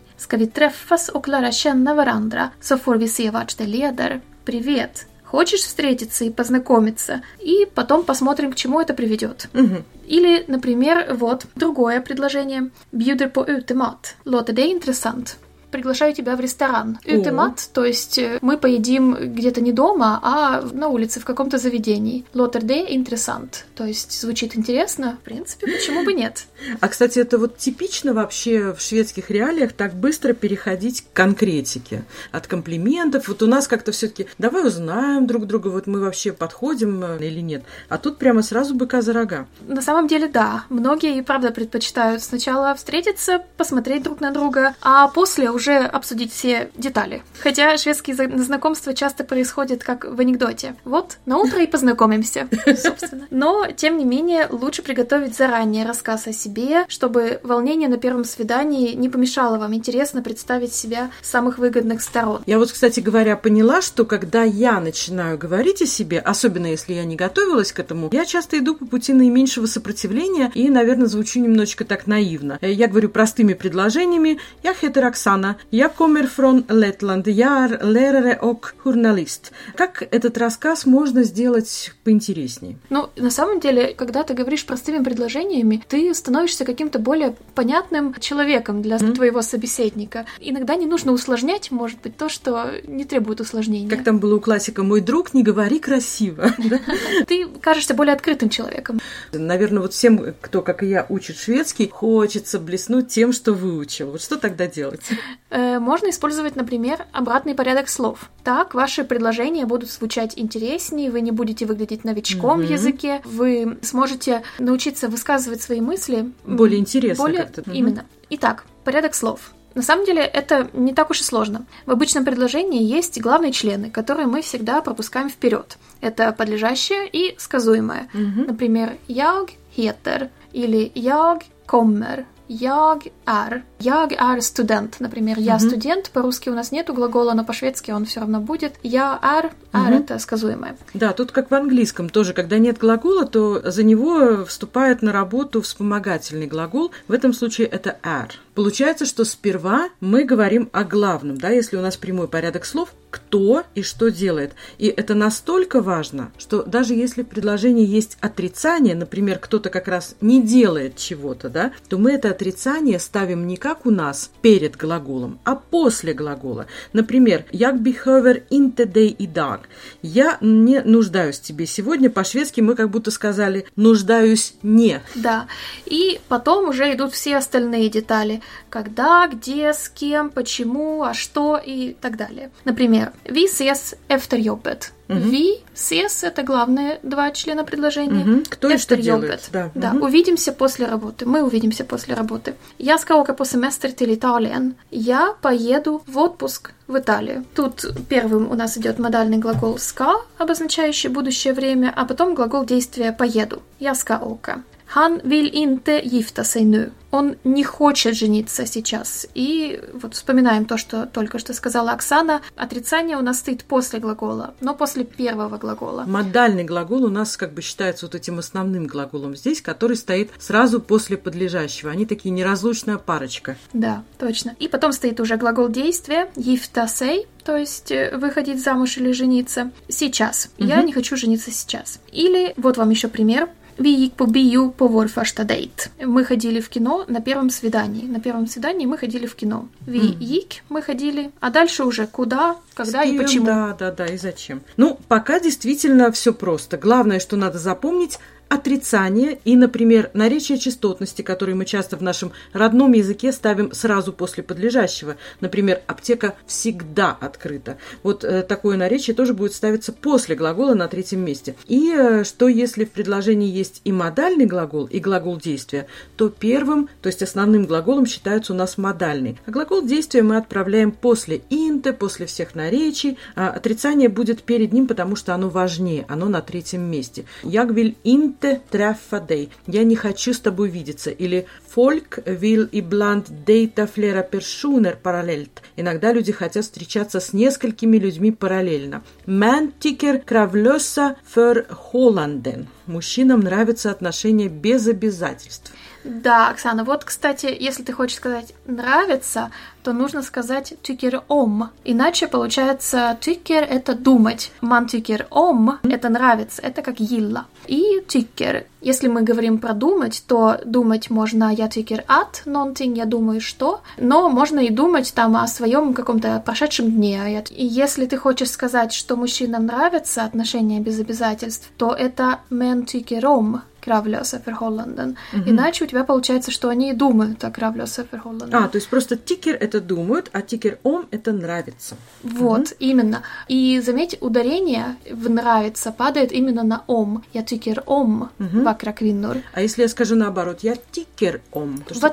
Hej, 0.00 0.14
ska 0.16 0.36
vi 0.36 0.46
träffas 0.46 1.08
och 1.08 1.28
lära 1.28 1.52
känna 1.52 1.94
varandra 1.94 2.50
så 2.60 2.78
får 2.78 2.96
vi 2.96 3.08
se 3.08 3.30
vart 3.30 3.58
det 3.58 3.66
leder. 3.66 4.20
Привет. 4.44 5.06
Хочешь 5.24 5.60
встретиться 5.60 6.24
и 6.24 6.30
познакомиться? 6.30 7.20
И 7.38 7.66
потом 7.74 8.04
посмотрим, 8.04 8.52
к 8.52 8.56
чему 8.56 8.80
это 8.80 8.94
приведет. 8.94 9.48
Мгм. 9.52 9.84
Или, 10.06 10.44
например, 10.48 11.14
вот 11.14 11.46
другое 11.54 12.00
предложение. 12.00 12.70
Bjuder 12.90 13.28
på 13.28 13.48
utemat. 13.48 14.16
Låter 14.24 14.52
det 14.52 14.66
intressant? 14.66 15.36
Приглашаю 15.70 16.14
тебя 16.14 16.36
в 16.36 16.40
ресторан. 16.40 16.98
Utemat, 17.04 17.68
то 17.72 17.84
есть 17.84 18.18
э, 18.18 18.38
мы 18.42 18.58
поедим 18.58 19.14
где-то 19.34 19.60
не 19.60 19.72
дома, 19.72 20.18
а 20.22 20.62
на 20.72 20.88
улице, 20.88 21.20
в 21.20 21.24
каком-то 21.24 21.58
заведении. 21.58 22.24
Det 22.34 22.88
intressant? 22.90 23.48
То 23.74 23.84
есть 23.84 24.20
звучит 24.20 24.56
интересно? 24.56 25.18
В 25.22 25.24
принципе, 25.24 25.66
почему 25.66 26.04
бы 26.04 26.12
нет? 26.12 26.46
А, 26.80 26.88
кстати, 26.88 27.18
это 27.18 27.38
вот 27.38 27.56
типично 27.56 28.12
вообще 28.12 28.72
в 28.72 28.80
шведских 28.80 29.30
реалиях 29.30 29.72
так 29.72 29.94
быстро 29.94 30.32
переходить 30.32 31.02
к 31.02 31.12
конкретике. 31.12 32.04
От 32.32 32.46
комплиментов. 32.46 33.28
Вот 33.28 33.42
у 33.42 33.46
нас 33.46 33.68
как-то 33.68 33.92
все 33.92 34.08
таки 34.08 34.26
давай 34.38 34.66
узнаем 34.66 35.26
друг 35.26 35.46
друга, 35.46 35.68
вот 35.68 35.86
мы 35.86 36.00
вообще 36.00 36.32
подходим 36.32 37.02
э, 37.04 37.26
или 37.26 37.40
нет. 37.40 37.62
А 37.88 37.98
тут 37.98 38.18
прямо 38.18 38.42
сразу 38.42 38.74
быка 38.74 39.02
за 39.02 39.12
рога. 39.12 39.46
На 39.66 39.82
самом 39.82 40.08
деле, 40.08 40.26
да. 40.26 40.64
Многие 40.68 41.18
и 41.18 41.22
правда 41.22 41.50
предпочитают 41.50 42.22
сначала 42.22 42.74
встретиться, 42.74 43.42
посмотреть 43.56 44.02
друг 44.02 44.20
на 44.20 44.30
друга, 44.30 44.74
а 44.80 45.08
после 45.08 45.50
уже 45.50 45.59
обсудить 45.68 46.32
все 46.32 46.70
детали. 46.76 47.22
Хотя 47.42 47.76
шведские 47.76 48.16
знакомства 48.38 48.94
часто 48.94 49.24
происходят 49.24 49.82
как 49.82 50.04
в 50.04 50.18
анекдоте. 50.20 50.74
Вот, 50.84 51.18
на 51.26 51.38
утро 51.38 51.62
и 51.62 51.66
познакомимся, 51.66 52.48
собственно. 52.76 53.26
Но, 53.30 53.66
тем 53.76 53.98
не 53.98 54.04
менее, 54.04 54.46
лучше 54.50 54.82
приготовить 54.82 55.36
заранее 55.36 55.86
рассказ 55.86 56.26
о 56.26 56.32
себе, 56.32 56.84
чтобы 56.88 57.40
волнение 57.42 57.88
на 57.88 57.96
первом 57.96 58.24
свидании 58.24 58.94
не 58.94 59.08
помешало 59.08 59.58
вам 59.58 59.74
интересно 59.74 60.22
представить 60.22 60.72
себя 60.74 61.10
с 61.22 61.30
самых 61.30 61.58
выгодных 61.58 62.02
сторон. 62.02 62.42
Я 62.46 62.58
вот, 62.58 62.72
кстати 62.72 63.00
говоря, 63.00 63.36
поняла, 63.36 63.82
что 63.82 64.04
когда 64.04 64.42
я 64.44 64.80
начинаю 64.80 65.38
говорить 65.38 65.82
о 65.82 65.86
себе, 65.86 66.18
особенно 66.18 66.66
если 66.66 66.94
я 66.94 67.04
не 67.04 67.16
готовилась 67.16 67.72
к 67.72 67.80
этому, 67.80 68.08
я 68.12 68.24
часто 68.24 68.58
иду 68.58 68.74
по 68.74 68.86
пути 68.86 69.12
наименьшего 69.12 69.66
сопротивления 69.66 70.50
и, 70.54 70.68
наверное, 70.70 71.06
звучу 71.06 71.40
немножечко 71.40 71.84
так 71.84 72.06
наивно. 72.06 72.58
Э, 72.60 72.70
Я 72.70 72.88
говорю 72.88 73.08
простыми 73.08 73.54
предложениями. 73.54 74.38
Я 74.62 74.72
heter 74.72 75.02
Оксана, 75.06 75.49
я 75.70 75.88
kommer 75.88 76.26
från 76.26 76.64
Lettland, 76.68 77.28
я 77.30 77.60
är 77.64 77.78
lärare 77.84 78.36
och 78.36 78.66
journalist. 78.84 79.52
Как 79.76 80.02
этот 80.10 80.38
рассказ 80.38 80.86
можно 80.86 81.24
сделать 81.24 81.92
поинтереснее? 82.04 82.76
Ну, 82.90 83.08
на 83.16 83.30
самом 83.30 83.60
деле, 83.60 83.94
когда 83.94 84.22
ты 84.22 84.34
говоришь 84.34 84.66
простыми 84.66 85.02
предложениями, 85.04 85.82
ты 85.88 86.14
становишься 86.14 86.64
каким-то 86.64 86.98
более 86.98 87.34
понятным 87.54 88.14
человеком 88.20 88.82
для 88.82 88.98
твоего 88.98 89.42
собеседника. 89.42 90.26
Иногда 90.40 90.74
не 90.76 90.86
нужно 90.86 91.12
усложнять, 91.12 91.70
может 91.70 92.00
быть, 92.00 92.16
то, 92.16 92.28
что 92.28 92.70
не 92.86 93.04
требует 93.04 93.40
усложнения. 93.40 93.90
Как 93.90 94.04
там 94.04 94.18
было 94.18 94.36
у 94.36 94.40
классика 94.40 94.82
«Мой 94.82 95.00
друг, 95.00 95.34
не 95.34 95.42
говори 95.42 95.78
красиво». 95.78 96.50
Ты 97.26 97.46
кажешься 97.60 97.94
более 97.94 98.14
открытым 98.14 98.48
человеком. 98.48 99.00
Наверное, 99.32 99.82
вот 99.82 99.92
всем, 99.92 100.34
кто, 100.40 100.62
как 100.62 100.82
и 100.82 100.88
я, 100.88 101.06
учит 101.08 101.36
шведский, 101.36 101.88
хочется 101.88 102.58
блеснуть 102.58 103.08
тем, 103.08 103.32
что 103.32 103.52
выучил. 103.52 104.12
Вот 104.12 104.22
что 104.22 104.36
тогда 104.36 104.66
делать? 104.66 105.02
Э, 105.48 105.78
Можно 105.80 106.10
использовать, 106.10 106.54
например, 106.56 107.06
обратный 107.12 107.54
порядок 107.54 107.88
слов. 107.88 108.30
Так 108.44 108.74
ваши 108.74 109.02
предложения 109.04 109.66
будут 109.66 109.90
звучать 109.90 110.34
интереснее, 110.38 111.10
вы 111.10 111.20
не 111.22 111.32
будете 111.32 111.66
выглядеть 111.66 112.04
новичком 112.04 112.60
в 112.60 112.64
Мгм. 112.64 112.72
языке, 112.72 113.20
вы 113.24 113.78
сможете 113.82 114.42
научиться 114.58 115.08
высказывать 115.08 115.60
свои 115.62 115.80
мысли 115.80 116.30
Более 116.46 116.78
интересно 116.78 117.24
более- 117.24 117.42
как-то. 117.42 117.62
Мгм. 117.62 117.72
Именно. 117.72 118.04
Итак, 118.30 118.64
порядок 118.84 119.14
слов. 119.14 119.52
На 119.74 119.82
самом 119.82 120.04
деле 120.04 120.22
это 120.22 120.68
не 120.72 120.92
так 120.92 121.10
уж 121.10 121.20
и 121.20 121.24
сложно. 121.24 121.64
В 121.86 121.90
обычном 121.92 122.24
предложении 122.24 122.82
есть 122.82 123.20
главные 123.20 123.52
члены, 123.52 123.90
которые 123.90 124.26
мы 124.26 124.42
всегда 124.42 124.80
пропускаем 124.82 125.28
вперед. 125.30 125.78
Это 126.00 126.32
подлежащее 126.32 127.08
и 127.08 127.34
сказуемое. 127.38 128.08
Мгм. 128.12 128.44
Например, 128.48 128.98
jag 129.08 129.50
heter 129.76 130.28
или 130.52 130.90
jag 130.94 131.42
kommer. 131.66 132.24
Jag 132.52 133.06
är. 133.26 133.62
Jag 133.78 134.12
är 134.12 134.40
студент. 134.40 134.98
Например, 135.00 135.38
я 135.38 135.56
Мгм. 135.56 135.68
студент. 135.68 136.10
По-русски 136.10 136.50
у 136.50 136.54
нас 136.54 136.72
нету 136.72 136.92
глагола, 136.94 137.34
но 137.34 137.44
по-шведски 137.44 137.92
он 137.92 138.04
все 138.04 138.20
равно 138.20 138.40
будет. 138.40 138.72
Я 138.82 139.18
är. 139.22 139.50
Är 139.72 139.92
это 139.92 140.18
сказуемое. 140.18 140.74
Да, 140.94 141.12
тут 141.12 141.30
как 141.30 141.50
в 141.50 141.54
английском 141.54 142.08
тоже, 142.08 142.32
когда 142.32 142.58
нет 142.58 142.78
глагола, 142.78 143.24
то 143.24 143.62
за 143.70 143.84
него 143.84 144.44
вступает 144.46 145.00
на 145.00 145.12
работу 145.12 145.60
вспомогательный 145.62 146.48
глагол. 146.48 146.90
В 147.06 147.12
этом 147.12 147.32
случае 147.32 147.68
это 147.68 147.96
are. 148.02 148.32
Получается, 148.60 149.06
что 149.06 149.24
сперва 149.24 149.88
мы 150.00 150.24
говорим 150.24 150.68
о 150.72 150.84
главном, 150.84 151.38
да, 151.38 151.48
если 151.48 151.78
у 151.78 151.80
нас 151.80 151.96
прямой 151.96 152.28
порядок 152.28 152.66
слов, 152.66 152.90
кто 153.08 153.64
и 153.74 153.82
что 153.82 154.10
делает. 154.10 154.52
И 154.76 154.86
это 154.86 155.14
настолько 155.14 155.80
важно, 155.80 156.30
что 156.36 156.62
даже 156.62 156.94
если 156.94 157.22
в 157.22 157.26
предложении 157.26 157.86
есть 157.86 158.18
отрицание, 158.20 158.94
например, 158.94 159.38
кто-то 159.38 159.70
как 159.70 159.88
раз 159.88 160.14
не 160.20 160.42
делает 160.42 160.96
чего-то, 160.96 161.48
да, 161.48 161.72
то 161.88 161.96
мы 161.96 162.12
это 162.12 162.30
отрицание 162.30 162.98
ставим 162.98 163.46
не 163.46 163.56
как 163.56 163.86
у 163.86 163.90
нас 163.90 164.30
перед 164.42 164.76
глаголом, 164.76 165.40
а 165.44 165.56
после 165.56 166.12
глагола. 166.12 166.66
Например, 166.92 167.46
«Jag 167.52 167.80
behöver 167.80 168.42
inte 168.50 168.84
dig 168.84 169.16
idag». 169.18 169.60
Я 170.02 170.36
не 170.42 170.82
нуждаюсь 170.82 171.40
тебе 171.40 171.66
сегодня. 171.66 172.10
По-шведски 172.10 172.60
мы 172.60 172.74
как 172.74 172.90
будто 172.90 173.10
сказали 173.10 173.66
«нуждаюсь 173.74 174.54
не». 174.62 175.00
Да. 175.14 175.46
И 175.86 176.20
потом 176.28 176.68
уже 176.68 176.92
идут 176.92 177.14
все 177.14 177.36
остальные 177.36 177.88
детали. 177.88 178.42
Когда, 178.68 179.26
где, 179.26 179.72
с 179.72 179.88
кем, 179.88 180.30
почему, 180.30 181.02
а 181.02 181.14
что 181.14 181.56
и 181.56 181.96
так 182.00 182.16
далее. 182.16 182.50
Например, 182.64 183.12
vi 183.24 183.46
ses 183.46 183.96
efter 184.08 184.38
jobbet. 184.38 184.92
Vi 185.10 185.64
ses– 185.74 186.22
это 186.22 186.42
главные 186.44 187.00
два 187.02 187.32
члена 187.32 187.64
предложения. 187.64 188.24
Мгм. 188.24 188.44
Кто 188.48 188.68
и 188.70 188.76
что 188.78 188.96
делает. 188.96 189.48
Да. 189.52 189.70
Да, 189.74 189.92
увидимся 190.00 190.52
после 190.52 190.86
работы. 190.86 191.26
Мы 191.26 191.42
увидимся 191.42 191.84
после 191.84 192.14
работы. 192.14 192.54
Я 192.78 192.96
åka 192.96 193.34
på 193.34 193.44
semester 193.44 193.92
till 193.92 194.16
Italien. 194.16 194.74
Я 194.90 195.34
поеду 195.42 196.02
в 196.06 196.16
отпуск 196.18 196.72
в 196.86 196.96
Италию. 196.96 197.44
Тут 197.54 197.84
первым 198.08 198.50
у 198.50 198.54
нас 198.54 198.78
идет 198.78 199.00
модальный 199.00 199.38
глагол 199.38 199.76
ska, 199.76 200.14
обозначающий 200.38 201.08
будущее 201.08 201.54
время, 201.54 201.92
а 201.96 202.04
потом 202.04 202.34
глагол 202.34 202.64
действия 202.64 203.12
поеду. 203.12 203.62
Я 203.80 203.94
åka. 204.22 204.62
Han 204.90 205.20
vill 205.24 205.50
inte 205.52 206.00
gifta 206.04 206.44
sig 206.44 206.64
nu. 206.64 206.92
Он 207.10 207.36
не 207.44 207.64
хочет 207.64 208.16
жениться 208.16 208.66
сейчас. 208.66 209.26
И 209.34 209.80
вот 209.94 210.14
вспоминаем 210.14 210.64
то, 210.64 210.76
что 210.78 211.06
только 211.06 211.38
что 211.38 211.54
сказала 211.54 211.92
Оксана. 211.92 212.40
Отрицание 212.56 213.16
у 213.16 213.20
нас 213.20 213.38
стоит 213.38 213.64
после 213.64 213.98
глагола, 213.98 214.54
но 214.60 214.74
после 214.74 215.04
первого 215.04 215.58
глагола. 215.58 216.04
Модальный 216.06 216.64
глагол 216.64 217.04
у 217.04 217.08
нас 217.08 217.36
как 217.36 217.52
бы 217.52 217.62
считается 217.62 218.06
вот 218.06 218.14
этим 218.14 218.38
основным 218.38 218.86
глаголом 218.86 219.36
здесь, 219.36 219.60
который 219.60 219.96
стоит 219.96 220.30
сразу 220.38 220.80
после 220.80 221.16
подлежащего. 221.16 221.90
Они 221.90 222.06
такие 222.06 222.30
неразлучная 222.30 222.98
парочка. 222.98 223.56
Да, 223.72 224.04
точно. 224.18 224.54
И 224.60 224.68
потом 224.68 224.92
стоит 224.92 225.18
уже 225.20 225.36
глагол 225.36 225.68
действия, 225.68 226.30
sig, 226.36 227.26
то 227.44 227.56
есть 227.56 227.90
э, 227.90 228.16
выходить 228.16 228.62
замуж 228.62 228.98
или 228.98 229.12
жениться 229.12 229.70
сейчас. 229.88 230.50
Угу. 230.58 230.68
Я 230.68 230.82
не 230.82 230.92
хочу 230.92 231.16
жениться 231.16 231.50
сейчас. 231.50 232.00
Или 232.12 232.54
вот 232.56 232.76
вам 232.76 232.90
еще 232.90 233.08
пример. 233.08 233.48
Vi 233.80 234.10
på 234.16 234.26
bio 234.26 234.72
på 234.76 234.88
vår 234.88 235.08
första 235.08 235.44
dejt. 235.44 235.90
Мы 236.06 236.24
ходили 236.24 236.60
в 236.60 236.68
кино 236.68 237.04
на 237.08 237.20
первом 237.20 237.50
свидании. 237.50 238.06
На 238.06 238.20
первом 238.20 238.46
свидании 238.46 238.86
мы 238.86 238.98
ходили 238.98 239.26
в 239.26 239.34
кино. 239.34 239.68
Mm. 239.86 240.18
gick, 240.18 240.60
мы 240.68 240.82
ходили, 240.82 241.30
а 241.40 241.50
дальше 241.50 241.84
уже 241.84 242.06
куда, 242.06 242.56
когда 242.74 243.04
и 243.04 243.16
почему. 243.18 243.46
Да, 243.46 243.76
да, 243.78 243.90
да, 243.90 244.06
и 244.06 244.18
зачем. 244.18 244.60
Ну, 244.76 244.98
пока 245.08 245.40
действительно 245.40 246.12
все 246.12 246.34
просто. 246.34 246.76
Главное, 246.76 247.20
что 247.20 247.36
надо 247.36 247.58
запомнить, 247.58 248.18
отрицание 248.50 249.38
и, 249.44 249.56
например, 249.56 250.10
наречие 250.12 250.58
частотности, 250.58 251.22
которые 251.22 251.54
мы 251.54 251.64
часто 251.64 251.96
в 251.96 252.02
нашем 252.02 252.32
родном 252.52 252.92
языке 252.92 253.30
ставим 253.30 253.72
сразу 253.72 254.12
после 254.12 254.42
подлежащего. 254.42 255.16
Например, 255.40 255.80
аптека 255.86 256.34
всегда 256.46 257.16
открыта. 257.20 257.78
Вот 258.02 258.24
э, 258.24 258.42
такое 258.42 258.76
наречие 258.76 259.14
тоже 259.14 259.34
будет 259.34 259.54
ставиться 259.54 259.92
после 259.92 260.34
глагола 260.34 260.74
на 260.74 260.88
третьем 260.88 261.20
месте. 261.24 261.54
И 261.68 261.94
э, 261.96 262.24
что 262.24 262.48
если 262.48 262.84
в 262.84 262.90
предложении 262.90 263.48
есть 263.48 263.82
и 263.84 263.92
модальный 263.92 264.46
глагол, 264.46 264.86
и 264.86 264.98
глагол 264.98 265.38
действия, 265.38 265.86
то 266.16 266.28
первым, 266.28 266.88
то 267.02 267.06
есть 267.06 267.22
основным 267.22 267.66
глаголом 267.66 268.04
считается 268.04 268.52
у 268.52 268.56
нас 268.56 268.76
модальный. 268.76 269.38
А 269.46 269.52
глагол 269.52 269.82
действия 269.82 270.24
мы 270.24 270.36
отправляем 270.36 270.90
после 270.90 271.42
инте, 271.50 271.92
после 271.92 272.26
всех 272.26 272.56
наречий. 272.56 273.16
А 273.36 273.50
отрицание 273.50 274.08
будет 274.08 274.42
перед 274.42 274.72
ним, 274.72 274.88
потому 274.88 275.14
что 275.14 275.36
оно 275.36 275.48
важнее, 275.48 276.04
оно 276.08 276.28
на 276.28 276.40
третьем 276.40 276.82
месте. 276.82 277.26
Ягвиль 277.44 277.94
инте 278.02 278.39
inte 278.40 278.60
träffa 278.70 279.20
dig. 279.20 279.50
Я 279.66 279.84
не 279.84 279.96
хочу 279.96 280.32
с 280.34 280.40
тобой 280.40 280.70
видеться. 280.70 281.10
Или 281.10 281.46
folk 281.74 282.18
vill 282.26 282.68
ibland 282.72 283.24
dejta 283.46 283.86
flera 283.86 284.22
personer 284.22 284.96
parallellt. 285.02 285.62
Иногда 285.76 286.12
люди 286.12 286.32
хотят 286.32 286.64
встречаться 286.64 287.20
с 287.20 287.32
несколькими 287.32 287.98
людьми 287.98 288.32
параллельно. 288.32 289.02
Man 289.26 289.72
tycker 289.80 290.24
kravlösa 290.24 291.16
förhållanden. 291.24 292.68
Мужчинам 292.86 293.40
нравятся 293.40 293.90
отношения 293.90 294.48
без 294.48 294.86
обязательств. 294.88 295.72
Да, 296.04 296.48
Оксана, 296.48 296.84
вот, 296.84 297.04
кстати, 297.04 297.54
если 297.58 297.82
ты 297.82 297.92
хочешь 297.92 298.16
сказать 298.16 298.54
«нравится», 298.66 299.50
то 299.82 299.92
нужно 299.92 300.22
сказать 300.22 300.74
«tycker 300.82 301.22
om». 301.28 301.68
Иначе 301.84 302.26
получается 302.26 303.18
«tycker»— 303.20 303.60
это 303.70 303.94
«думать». 303.94 304.50
«Man 304.62 304.86
tycker 304.86 305.28
om»— 305.30 305.78
это 305.82 306.08
«нравится», 306.08 306.62
это 306.62 306.82
как 306.82 307.00
«gilla». 307.00 307.44
И 307.66 308.00
«tycker» 308.08 308.64
Если 308.80 309.08
мы 309.08 309.20
говорим 309.20 309.58
про 309.58 309.74
думать, 309.74 310.24
то 310.26 310.58
думать 310.64 311.10
можно 311.10 311.52
«я 311.52 311.66
tycker 311.66 312.02
att 312.08 312.46
någonting», 312.46 312.96
«я 312.96 313.04
думаю 313.04 313.42
что», 313.42 313.82
но 313.98 314.30
можно 314.30 314.60
и 314.60 314.70
думать 314.70 315.12
там 315.14 315.36
о 315.36 315.46
своем 315.46 315.92
каком-то 315.92 316.42
прошедшем 316.44 316.90
дне. 316.90 317.44
И 317.50 317.66
если 317.66 318.06
ты 318.06 318.16
хочешь 318.16 318.50
сказать, 318.50 318.94
что 318.94 319.16
мужчинам 319.16 319.66
нравятся 319.66 320.24
отношения 320.24 320.80
без 320.80 320.98
обязательств, 320.98 321.70
то 321.76 321.92
это 321.92 322.38
«män 322.50 322.86
tycker 322.86 323.24
om», 323.24 323.60
kravlösa 323.80 324.38
förhållanden. 324.38 325.16
Угу. 325.32 325.50
Иначе 325.50 325.84
у 325.84 325.86
тебя 325.86 326.04
получается, 326.04 326.50
что 326.50 326.68
они 326.68 326.92
думают 326.92 327.44
о 327.44 327.50
kravlösa 327.50 328.04
förhållanden. 328.04 328.64
А, 328.64 328.68
то 328.68 328.76
есть 328.76 328.88
просто 328.88 329.16
тикер 329.16 329.56
это 329.60 329.80
думают, 329.80 330.30
а 330.32 330.42
тикер 330.42 330.78
ом 330.82 331.06
это 331.10 331.32
нравится. 331.32 331.96
Вот, 332.22 332.60
угу. 332.60 332.76
именно. 332.78 333.22
И 333.48 333.80
заметь, 333.80 334.18
ударение 334.20 334.96
в 335.10 335.30
нравится 335.30 335.92
падает 335.92 336.32
именно 336.32 336.62
на 336.62 336.84
ом. 336.86 337.22
Я 337.32 337.42
тикер 337.42 337.82
ом 337.86 338.30
угу. 338.38 338.60
kvinnor. 338.60 339.42
А 339.54 339.62
если 339.62 339.82
я 339.82 339.88
скажу 339.88 340.14
наоборот, 340.16 340.60
я 340.62 340.76
тикер 340.90 341.40
ом, 341.52 341.82
то 341.86 341.94
что 341.94 342.10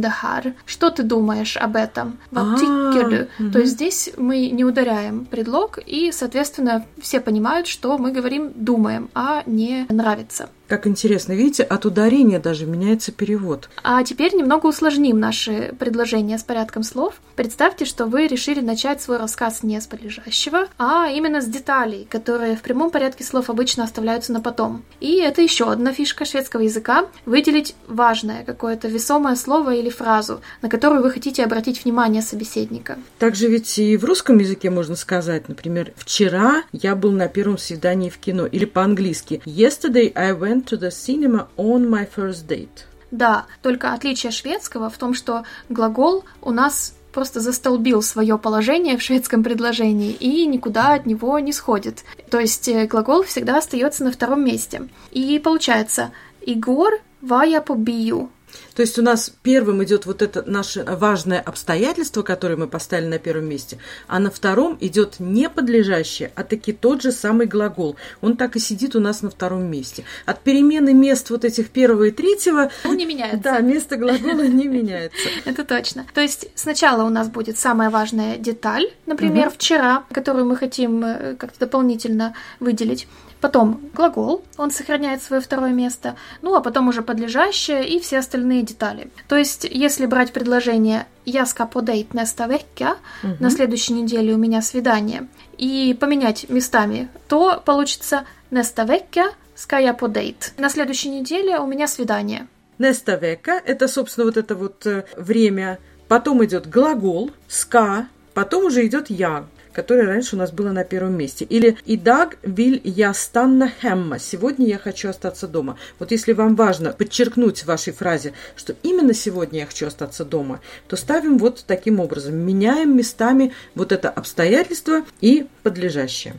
det 0.00 0.10
här? 0.22 0.54
Что 0.66 0.90
ты 0.90 1.02
думаешь 1.02 1.56
об 1.56 1.76
этом? 1.76 2.18
Vad 2.30 2.58
tycker 2.58 3.28
du? 3.38 3.50
То 3.50 3.58
есть 3.60 3.72
здесь 3.72 4.10
мы 4.16 4.50
не 4.50 4.64
ударяем 4.64 5.24
предлог, 5.24 5.78
и, 5.84 6.12
соответственно, 6.12 6.84
все 7.00 7.20
понимают, 7.20 7.66
что 7.66 7.98
мы 7.98 8.12
говорим 8.12 8.52
думаем, 8.54 9.10
а 9.14 9.42
не 9.46 9.86
нравится. 9.88 10.48
Как 10.70 10.86
интересно, 10.86 11.32
видите, 11.32 11.64
от 11.64 11.84
ударения 11.84 12.38
даже 12.38 12.64
меняется 12.64 13.10
перевод. 13.10 13.68
А 13.82 14.04
теперь 14.04 14.36
немного 14.36 14.66
усложним 14.66 15.18
наши 15.18 15.74
предложения 15.80 16.38
с 16.38 16.44
порядком 16.44 16.84
слов. 16.84 17.14
Представьте, 17.34 17.84
что 17.84 18.06
вы 18.06 18.28
решили 18.28 18.60
начать 18.60 19.02
свой 19.02 19.16
рассказ 19.16 19.64
не 19.64 19.80
с 19.80 19.88
подлежащего, 19.88 20.68
а 20.78 21.08
именно 21.08 21.40
с 21.40 21.46
деталей, 21.46 22.06
которые 22.08 22.54
в 22.54 22.62
прямом 22.62 22.92
порядке 22.92 23.24
слов 23.24 23.50
обычно 23.50 23.82
оставляются 23.82 24.32
на 24.32 24.40
потом. 24.40 24.84
И 25.00 25.16
это 25.16 25.42
еще 25.42 25.72
одна 25.72 25.92
фишка 25.92 26.24
шведского 26.24 26.60
языка– 26.60 27.06
выделить 27.26 27.74
важное, 27.88 28.44
какое-то 28.44 28.86
весомое 28.86 29.34
слово 29.34 29.74
или 29.74 29.90
фразу, 29.90 30.40
на 30.62 30.68
которую 30.68 31.02
вы 31.02 31.10
хотите 31.10 31.42
обратить 31.42 31.84
внимание 31.84 32.22
собеседника. 32.22 32.96
Также 33.18 33.48
ведь 33.48 33.76
и 33.76 33.96
в 33.96 34.04
русском 34.04 34.38
языке 34.38 34.70
можно 34.70 34.94
сказать, 34.94 35.48
например, 35.48 35.92
«Вчера 35.96 36.62
я 36.70 36.94
был 36.94 37.10
на 37.10 37.26
первом 37.26 37.58
свидании 37.58 38.08
в 38.08 38.18
кино» 38.18 38.46
или 38.46 38.66
по-английски 38.66 39.42
«Yesterday 39.44 40.12
I 40.14 40.30
went 40.30 40.59
went 40.60 40.68
to 40.68 40.78
the 40.78 40.90
cinema 40.90 41.48
on 41.56 41.88
my 41.88 42.06
first 42.06 42.46
date. 42.46 42.86
Да, 43.10 43.46
только 43.62 43.92
отличие 43.92 44.30
шведского 44.30 44.88
в 44.88 44.96
том, 44.96 45.14
что 45.14 45.44
глагол 45.68 46.24
у 46.42 46.52
нас 46.52 46.94
просто 47.12 47.40
застолбил 47.40 48.02
свое 48.02 48.38
положение 48.38 48.96
в 48.96 49.02
шведском 49.02 49.42
предложении 49.42 50.12
и 50.12 50.46
никуда 50.46 50.94
от 50.94 51.06
него 51.06 51.38
не 51.40 51.52
сходит. 51.52 52.04
То 52.30 52.38
есть 52.38 52.68
э, 52.68 52.86
глагол 52.86 53.24
всегда 53.24 53.58
остается 53.58 54.04
на 54.04 54.12
втором 54.12 54.44
месте. 54.44 54.88
И 55.10 55.40
получается 55.40 56.12
«Игор 56.40 57.00
вая 57.20 57.60
по 57.60 57.74
бию», 57.74 58.30
то 58.74 58.82
есть 58.82 58.98
у 58.98 59.02
нас 59.02 59.32
первым 59.42 59.82
идет 59.84 60.06
вот 60.06 60.22
это 60.22 60.42
наше 60.46 60.84
важное 60.84 61.40
обстоятельство, 61.40 62.22
которое 62.22 62.56
мы 62.56 62.66
поставили 62.66 63.08
на 63.08 63.18
первом 63.18 63.46
месте, 63.46 63.78
а 64.06 64.18
на 64.18 64.30
втором 64.30 64.78
идет 64.80 65.16
не 65.18 65.48
подлежащее, 65.48 66.32
а 66.34 66.44
таки 66.44 66.72
тот 66.72 67.02
же 67.02 67.12
самый 67.12 67.46
глагол. 67.46 67.96
Он 68.20 68.36
так 68.36 68.56
и 68.56 68.58
сидит 68.58 68.96
у 68.96 69.00
нас 69.00 69.22
на 69.22 69.30
втором 69.30 69.70
месте. 69.70 70.04
От 70.26 70.40
перемены 70.40 70.94
мест 70.94 71.30
вот 71.30 71.44
этих 71.44 71.70
первого 71.70 72.04
и 72.04 72.10
третьего... 72.10 72.70
Он 72.84 72.96
не 72.96 73.06
меняется. 73.06 73.40
Да, 73.42 73.58
место 73.60 73.96
глагола 73.96 74.46
не 74.46 74.68
меняется. 74.68 75.28
Это 75.44 75.64
точно. 75.64 76.06
То 76.14 76.20
есть 76.20 76.48
сначала 76.54 77.04
у 77.04 77.10
нас 77.10 77.28
будет 77.28 77.58
самая 77.58 77.90
важная 77.90 78.36
деталь, 78.36 78.90
например, 79.06 79.50
вчера, 79.50 80.04
которую 80.12 80.46
мы 80.46 80.56
хотим 80.56 81.04
э, 81.04 81.36
как-то 81.36 81.60
дополнительно 81.60 82.34
выделить. 82.60 83.06
Потом 83.40 83.80
глагол, 83.94 84.44
он 84.58 84.70
сохраняет 84.70 85.22
свое 85.22 85.40
второе 85.40 85.72
место, 85.72 86.16
ну 86.42 86.54
а 86.54 86.60
потом 86.60 86.88
уже 86.88 87.02
подлежащее 87.02 87.88
и 87.88 87.98
все 87.98 88.18
остальные 88.18 88.62
детали. 88.62 89.10
То 89.28 89.36
есть, 89.36 89.64
если 89.64 90.06
брать 90.06 90.32
предложение 90.32 91.06
«Я 91.24 91.44
nästa 91.44 92.48
vecka», 92.48 92.96
угу. 93.22 93.36
на 93.40 93.50
следующей 93.50 93.94
неделе 93.94 94.34
у 94.34 94.36
меня 94.36 94.60
свидание, 94.62 95.28
и 95.56 95.96
поменять 95.98 96.48
местами, 96.50 97.08
то 97.28 97.62
получится 97.64 98.24
«Nästa 98.50 98.84
vecka 98.84 99.32
ska 99.56 99.78
jag 99.78 99.98
på 99.98 100.08
dejt». 100.08 100.52
На 100.58 100.68
следующей 100.68 101.08
неделе 101.08 101.58
у 101.58 101.66
меня 101.66 101.86
свидание. 101.86 102.46
«Nästa 102.78 103.18
vecka»— 103.18 103.60
это, 103.64 103.88
собственно, 103.88 104.26
вот 104.26 104.36
это 104.36 104.54
вот 104.54 104.86
э, 104.86 105.04
время. 105.16 105.78
Потом 106.08 106.44
идет 106.44 106.68
глагол 106.68 107.30
«ska», 107.48 108.06
потом 108.34 108.64
уже 108.64 108.86
идет 108.86 109.10
«я» 109.10 109.46
которое 109.72 110.06
раньше 110.06 110.36
у 110.36 110.38
нас 110.38 110.52
было 110.52 110.72
на 110.72 110.84
первом 110.84 111.16
месте. 111.16 111.44
Или 111.44 111.76
«Идаг 111.86 112.38
виль 112.42 112.80
я 112.84 113.14
станна 113.14 113.70
хемма»– 113.80 114.18
«Сегодня 114.18 114.66
я 114.66 114.78
хочу 114.78 115.08
остаться 115.08 115.46
дома». 115.46 115.78
Вот 115.98 116.10
если 116.10 116.32
вам 116.32 116.56
важно 116.56 116.92
подчеркнуть 116.92 117.60
в 117.60 117.66
вашей 117.66 117.92
фразе, 117.92 118.32
что 118.56 118.74
именно 118.82 119.14
сегодня 119.14 119.60
я 119.60 119.66
хочу 119.66 119.86
остаться 119.86 120.24
дома, 120.24 120.60
то 120.88 120.96
ставим 120.96 121.38
вот 121.38 121.64
таким 121.66 122.00
образом. 122.00 122.34
Меняем 122.36 122.96
местами 122.96 123.52
вот 123.74 123.92
это 123.92 124.10
обстоятельство 124.10 125.04
и 125.20 125.46
подлежащее. 125.62 126.34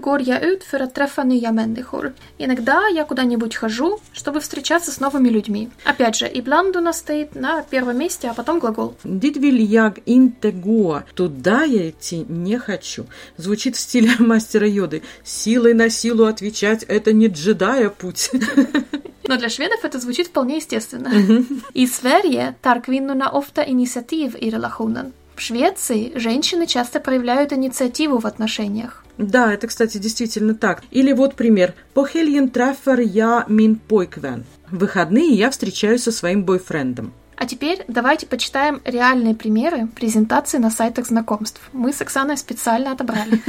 Går 0.00 0.22
jag 0.22 0.42
ut 0.42 0.64
för 0.64 0.80
att 0.80 0.94
träffa 0.94 1.24
nya 1.24 1.52
människor. 1.52 2.12
Иногда 2.38 2.86
я 2.88 3.04
куда-нибудь 3.04 3.54
хожу, 3.54 4.00
чтобы 4.12 4.40
встречаться 4.40 4.90
с 4.90 4.98
новыми 4.98 5.28
людьми. 5.28 5.70
Опять 5.84 6.16
же, 6.16 6.26
ibland 6.26 6.76
у 6.76 6.80
нас 6.80 6.98
стоит 6.98 7.34
на 7.34 7.62
первом 7.62 7.98
месте, 7.98 8.28
а 8.28 8.34
потом 8.34 8.58
глагол. 8.58 8.96
Vill 9.04 9.58
jag 9.58 10.00
inte 10.06 10.52
gå. 10.52 11.02
Туда 11.14 11.64
я 11.64 11.90
идти 11.90 12.24
не 12.28 12.58
хочу 12.58 12.69
хочу. 12.70 13.06
Звучит 13.36 13.76
в 13.76 13.80
стиле 13.80 14.12
мастера 14.18 14.68
Йоды. 14.68 15.02
Силой 15.24 15.74
на 15.74 15.90
силу 15.90 16.24
отвечать– 16.24 16.82
это 16.88 17.12
не 17.12 17.26
джедая 17.26 17.90
путь. 17.90 18.30
Но 19.28 19.36
для 19.36 19.48
шведов 19.48 19.84
это 19.84 19.98
звучит 19.98 20.28
вполне 20.28 20.56
естественно. 20.56 21.10
И 21.72 21.86
Sverige 21.86 22.54
tar 22.62 22.80
kvinnorna 22.80 23.30
ofta 23.32 23.62
initiativ 23.64 24.36
i 24.40 24.50
relationen. 24.50 25.12
В 25.36 25.40
Швеции 25.40 26.12
женщины 26.16 26.66
часто 26.66 27.00
проявляют 27.00 27.52
инициативу 27.52 28.18
в 28.18 28.26
отношениях. 28.26 29.04
Да, 29.18 29.52
это, 29.52 29.68
кстати, 29.68 29.98
действительно 29.98 30.54
так. 30.54 30.82
Или 30.90 31.12
вот 31.12 31.34
пример. 31.34 31.74
По 31.94 32.06
helgen 32.06 32.50
träffar 32.50 33.00
jag 33.00 33.48
min 33.48 33.78
pojkvän. 33.88 34.44
В 34.70 34.78
выходные 34.78 35.34
я 35.34 35.50
встречаюсь 35.50 36.02
со 36.02 36.12
своим 36.12 36.44
бойфрендом. 36.44 37.12
А 37.40 37.46
теперь 37.46 37.82
давайте 37.88 38.26
почитаем 38.26 38.82
реальные 38.84 39.34
примеры 39.34 39.86
презентации 39.86 40.58
на 40.58 40.68
сайтах 40.70 41.06
знакомств. 41.06 41.62
Мы 41.72 41.90
с 41.90 42.02
Оксаной 42.02 42.36
специально 42.36 42.92
отобрали. 42.92 43.40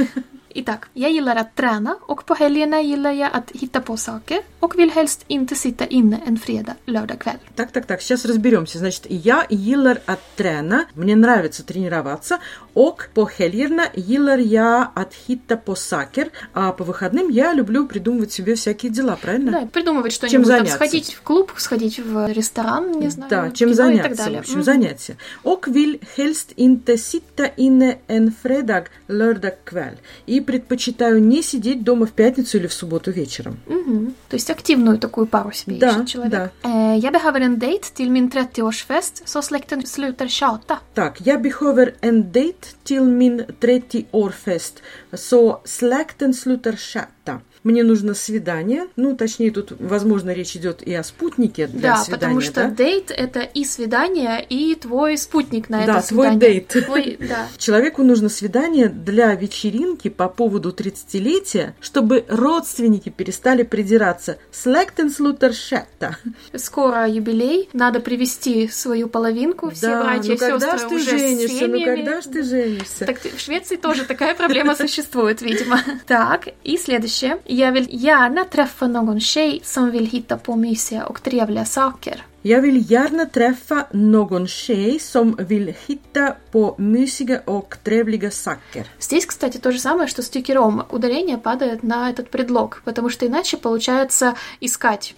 Итак, 0.54 0.86
jag 0.94 1.10
gillar 1.12 1.36
att 1.36 1.54
träna 1.56 1.96
och 2.00 2.26
på 2.26 2.34
helgerna 2.34 2.80
gillar 2.80 3.12
jag 3.12 3.30
att 3.32 3.50
hitta 3.54 3.80
på 3.80 3.96
saker 3.96 4.38
och 4.60 4.78
vill 4.78 4.90
helst 4.90 5.24
inte 5.28 5.54
sitta 5.54 5.86
inne 5.86 6.20
en 6.26 6.38
fredag, 6.38 6.74
lördag 6.86 7.18
kväll. 7.20 7.36
Так, 7.56 7.72
так, 7.72 7.86
так, 7.86 8.00
сейчас 8.02 8.24
разберемся. 8.24 8.78
Значит, 8.78 9.06
я 9.08 9.46
gillar 9.50 9.98
att 10.06 10.36
träna, 10.36 10.84
мне 10.94 11.16
нравится 11.16 11.62
тренироваться, 11.66 12.38
och 12.74 13.02
по 13.14 13.24
helgerna 13.38 13.82
gillar 13.94 14.38
jag 14.38 14.86
att 14.94 15.14
hitta 15.14 15.56
på 15.56 15.74
saker, 15.74 16.28
а 16.52 16.72
по 16.72 16.84
выходным 16.84 17.30
я 17.30 17.54
люблю 17.54 17.86
придумывать 17.86 18.32
себе 18.32 18.54
всякие 18.54 18.92
дела, 18.92 19.16
правильно? 19.22 19.52
Да, 19.52 19.66
придумывать 19.66 20.12
Чем 20.12 20.28
что-нибудь, 20.28 20.48
там, 20.48 20.56
заняться? 20.66 20.74
сходить 20.76 21.14
в 21.14 21.22
клуб, 21.22 21.52
сходить 21.56 21.98
в 21.98 22.32
ресторан, 22.32 22.92
не 22.92 23.08
знаю, 23.08 23.30
Да, 23.30 23.50
чем 23.50 23.72
заняться, 23.74 24.06
и 24.06 24.08
так 24.10 24.18
далее. 24.18 24.38
в 24.38 24.40
общем, 24.42 24.54
Мгм. 24.56 24.64
занятия. 24.64 25.16
Och 25.44 25.66
vill 25.68 25.98
helst 26.16 26.52
inte 26.56 26.98
sitta 26.98 27.46
inne 27.56 27.98
en 28.08 28.32
fredag, 28.42 28.84
lördag 29.08 29.54
kväll. 29.64 29.96
И 30.26 30.41
предпочитаю 30.42 31.22
не 31.22 31.42
сидеть 31.42 31.82
дома 31.84 32.06
в 32.06 32.12
пятницу 32.12 32.58
или 32.58 32.66
в 32.66 32.72
субботу 32.72 33.10
вечером. 33.10 33.56
Мгм. 33.66 34.14
То 34.28 34.36
есть 34.36 34.50
активную 34.50 34.98
такую 34.98 35.26
пару 35.26 35.52
себе 35.52 35.76
Да, 35.76 35.90
ищет 35.90 36.08
человек. 36.08 36.32
да. 36.32 36.50
Eh, 36.62 36.96
jag 36.98 37.12
behöver 37.12 37.40
en 37.40 37.58
dejt 37.58 37.88
till 37.94 38.10
min 38.10 38.30
30-årsfest 38.30 39.22
så 39.24 39.42
släkten 39.42 39.86
slutar 39.86 40.28
tjata. 40.28 40.78
Так, 40.94 41.20
я 41.20 41.38
behöver 41.38 41.94
en 42.00 42.22
date 42.32 42.68
till 42.84 43.02
min 43.02 43.44
30-årfest, 43.60 44.72
så 45.14 45.60
släkten 45.64 46.34
slutar 46.34 46.76
chatta. 46.76 47.40
Мне 47.64 47.84
нужно 47.84 48.14
свидание, 48.14 48.86
ну, 48.96 49.16
точнее, 49.16 49.50
тут, 49.50 49.72
возможно, 49.78 50.30
речь 50.30 50.56
идет 50.56 50.82
и 50.82 50.92
о 50.94 51.04
спутнике 51.04 51.66
для 51.68 51.80
да, 51.80 51.96
свидания, 51.98 52.20
потому 52.20 52.40
что 52.40 52.54
да? 52.54 52.70
дейт 52.70 53.10
это 53.10 53.40
и 53.40 53.64
свидание, 53.64 54.44
и 54.48 54.74
твой 54.74 55.16
спутник 55.16 55.68
на 55.68 55.86
Да, 55.86 55.98
это 55.98 56.08
твой 56.08 56.30
свидание. 56.30 56.60
дейт. 56.68 56.84
Твой, 56.86 57.16
да. 57.28 57.48
Человеку 57.58 58.02
нужно 58.02 58.28
свидание 58.28 58.88
для 58.88 59.34
вечеринки 59.34 60.08
по 60.08 60.28
поводу 60.28 60.70
30-летия, 60.70 61.74
чтобы 61.80 62.24
родственники 62.28 63.10
перестали 63.10 63.62
придираться. 63.62 64.38
Slutar 64.52 65.52
chatta. 65.52 66.14
Скоро 66.56 67.08
юбилей, 67.08 67.68
надо 67.72 68.00
привести 68.00 68.68
свою 68.68 69.08
половинку, 69.08 69.70
все 69.70 69.88
да, 69.88 70.02
братья 70.02 70.28
ну 70.28 70.34
и 70.34 70.38
когда 70.38 70.78
ж 70.78 70.80
ты 70.80 70.94
уже 70.96 71.18
женишься? 71.18 71.66
Ну 71.66 71.76
семьями. 71.76 71.84
когда 71.84 72.20
ж 72.20 72.24
ты 72.24 72.42
женишься? 72.42 73.06
Так 73.06 73.18
в 73.20 73.40
Швеции 73.40 73.76
тоже 73.76 74.04
такая 74.04 74.34
проблема 74.34 74.74
существует, 74.76 75.42
видимо. 75.42 75.80
Так, 76.06 76.48
и 76.64 76.76
следующее. 76.76 77.38
Jag 77.52 77.72
vill 77.72 77.88
gärna 77.90 78.44
träffa 78.44 78.86
någon 78.86 79.20
tjej 79.20 79.60
som 79.62 79.90
vill 79.90 80.06
hitta 80.06 80.36
på 80.36 80.56
mysiga 80.56 81.04
och 81.04 81.22
trevliga 81.22 81.64
saker. 81.64 82.22
Jag 82.44 82.60
vill 82.60 82.90
gärna 82.90 83.26
träffa 83.26 83.86
någon 83.92 84.46
tjej 84.46 84.98
som 84.98 85.36
vill 85.38 85.74
hitta 85.86 86.36
på 86.50 86.74
mysiga 86.78 87.42
och 87.44 87.76
trevliga 87.84 88.30
saker. 88.30 88.84
Здесь, 89.00 89.26
кстати, 89.26 89.58
то 89.58 89.70
же 89.72 89.78
самое, 89.78 90.08
что 90.08 90.22
с 90.22 90.28
тюкером. 90.30 90.84
Ударение 90.90 91.38
падает 91.38 91.82
на 91.82 92.10
этот 92.10 92.30
предлог, 92.30 92.82
потому 92.84 93.10
что 93.10 93.26
иначе 93.26 93.56
получается 93.56 94.34
искать. 94.60 95.14